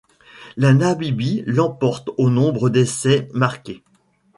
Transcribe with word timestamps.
La 0.57 0.73
Namibie 0.73 1.43
l'emporte 1.45 2.09
au 2.17 2.31
nombre 2.31 2.71
d'essais 2.71 3.27
marqués. 3.35 3.83